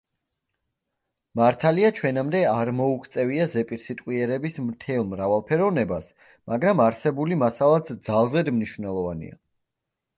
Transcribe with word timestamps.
მართალია, 1.39 1.91
ჩვენამდე 1.99 2.41
არ 2.53 2.71
მოუღწევია 2.79 3.47
ზეპირსიტყვიერების 3.53 4.59
მთელ 4.73 5.07
მრავალფეროვნებას, 5.13 6.11
მაგრამ, 6.53 6.85
არსებული 6.91 7.43
მასალაც 7.47 7.97
ძალზედ 8.11 8.55
მნიშვნელოვანია. 8.61 9.43